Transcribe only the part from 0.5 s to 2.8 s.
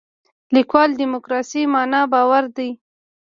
لیکوال دیموکراسي معنا باور دی.